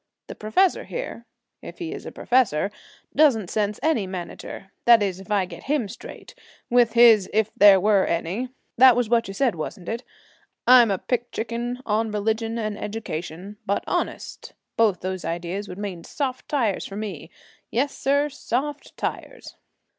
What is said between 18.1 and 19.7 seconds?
soft tires.'